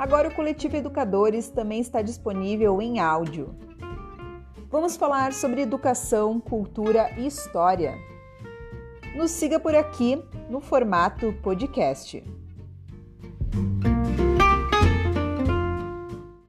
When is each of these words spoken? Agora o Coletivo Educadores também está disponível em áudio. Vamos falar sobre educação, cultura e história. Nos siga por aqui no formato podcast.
Agora 0.00 0.28
o 0.28 0.34
Coletivo 0.34 0.76
Educadores 0.76 1.50
também 1.50 1.78
está 1.78 2.00
disponível 2.00 2.80
em 2.80 2.98
áudio. 2.98 3.54
Vamos 4.70 4.96
falar 4.96 5.34
sobre 5.34 5.60
educação, 5.60 6.40
cultura 6.40 7.10
e 7.18 7.26
história. 7.26 7.98
Nos 9.14 9.30
siga 9.30 9.60
por 9.60 9.74
aqui 9.74 10.18
no 10.48 10.58
formato 10.58 11.34
podcast. 11.42 12.24